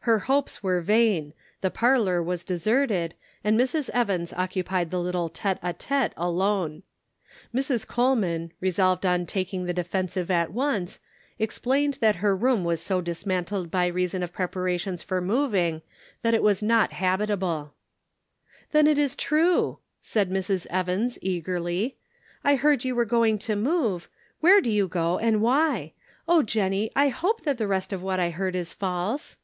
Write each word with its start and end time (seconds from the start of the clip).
Her 0.00 0.18
hopes 0.18 0.62
were 0.62 0.82
vain, 0.82 1.32
the 1.62 1.70
parlor 1.70 2.22
was 2.22 2.44
deserted, 2.44 3.14
and 3.42 3.58
Mrs. 3.58 3.88
Evans 3.94 4.34
occupied 4.34 4.90
the 4.90 5.00
little 5.00 5.30
tete 5.30 5.56
a 5.62 5.72
tete 5.72 6.12
alone. 6.14 6.82
Mrs. 7.54 7.86
Coleman, 7.86 8.52
resolved 8.60 9.06
on 9.06 9.24
taking 9.24 9.64
the 9.64 9.72
defensive 9.72 10.30
at 10.30 10.52
once, 10.52 10.98
ex 11.40 11.58
plained 11.58 11.94
that 12.02 12.16
her 12.16 12.36
room 12.36 12.64
was 12.64 12.82
so 12.82 13.00
dismantled 13.00 13.70
by 13.70 13.86
reason 13.86 14.22
of 14.22 14.34
preparations 14.34 15.02
for 15.02 15.22
moving 15.22 15.80
that 16.20 16.34
it 16.34 16.42
was 16.42 16.62
not 16.62 16.92
habitable. 16.92 17.72
""Then 18.72 18.86
it 18.86 18.98
is 18.98 19.16
true," 19.16 19.78
said 20.02 20.28
Mrs. 20.30 20.66
Evans, 20.68 21.18
eagerly;" 21.22 21.96
I 22.44 22.56
heard 22.56 22.80
that 22.80 22.84
you 22.84 22.94
were 22.94 23.06
going 23.06 23.38
to 23.38 23.56
move; 23.56 24.10
where 24.40 24.60
do 24.60 24.68
you 24.68 24.86
go, 24.86 25.18
and 25.18 25.40
why? 25.40 25.94
Oh, 26.28 26.42
Jennie, 26.42 26.90
I 26.94 27.08
hope 27.08 27.44
that 27.44 27.56
the 27.56 27.66
rest 27.66 27.90
of 27.90 28.02
what 28.02 28.20
I 28.20 28.28
heard 28.28 28.54
is 28.54 28.74
false." 28.74 29.38